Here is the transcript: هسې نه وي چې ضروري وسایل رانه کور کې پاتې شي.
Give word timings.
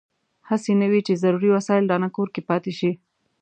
هسې 0.49 0.71
نه 0.81 0.87
وي 0.91 1.01
چې 1.07 1.19
ضروري 1.23 1.49
وسایل 1.53 1.85
رانه 1.91 2.09
کور 2.15 2.27
کې 2.33 2.41
پاتې 2.49 2.71
شي. 2.79 2.91